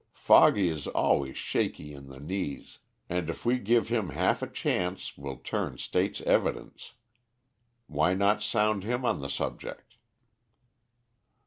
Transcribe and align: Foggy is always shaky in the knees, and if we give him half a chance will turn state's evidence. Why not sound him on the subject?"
Foggy 0.15 0.67
is 0.67 0.87
always 0.87 1.37
shaky 1.37 1.93
in 1.93 2.07
the 2.07 2.19
knees, 2.19 2.79
and 3.07 3.29
if 3.29 3.45
we 3.45 3.59
give 3.59 3.89
him 3.89 4.09
half 4.09 4.41
a 4.41 4.47
chance 4.49 5.15
will 5.15 5.37
turn 5.37 5.77
state's 5.77 6.21
evidence. 6.21 6.93
Why 7.85 8.15
not 8.15 8.41
sound 8.41 8.83
him 8.83 9.05
on 9.05 9.21
the 9.21 9.29
subject?" 9.29 9.97